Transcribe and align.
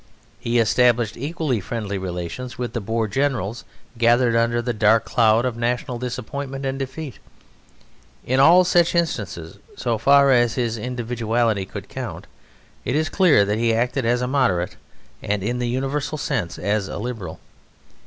He 0.39 0.57
established 0.57 1.15
equally 1.15 1.59
friendly 1.59 1.99
relations 1.99 2.57
with 2.57 2.73
the 2.73 2.81
Boer 2.81 3.07
generals, 3.07 3.65
gathered 3.99 4.35
under 4.35 4.59
the 4.59 4.73
dark 4.73 5.05
cloud 5.05 5.45
of 5.45 5.55
national 5.55 5.99
disappointment 5.99 6.65
and 6.65 6.79
defeat. 6.79 7.19
In 8.25 8.39
all 8.39 8.63
such 8.63 8.95
instances, 8.95 9.59
so 9.77 9.99
far 9.99 10.31
as 10.31 10.55
his 10.55 10.75
individuality 10.75 11.67
could 11.67 11.87
count, 11.87 12.25
it 12.83 12.95
is 12.95 13.09
clear 13.09 13.45
that 13.45 13.59
he 13.59 13.75
acted 13.75 14.03
as 14.03 14.23
a 14.23 14.27
moderate 14.27 14.75
and, 15.21 15.43
in 15.43 15.59
the 15.59 15.69
universal 15.69 16.17
sense, 16.17 16.57
as 16.57 16.87
a 16.87 16.97
liberal. 16.97 17.39